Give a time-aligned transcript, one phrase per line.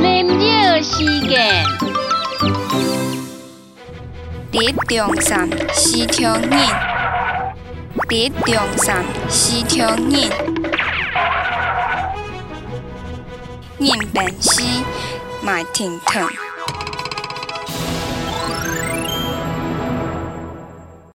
[0.00, 1.64] 林鸟时间，
[4.50, 6.50] 第中山西天人，
[8.08, 10.30] 第中山西天人，
[13.78, 14.62] 人本死，
[15.42, 16.47] 马停腾。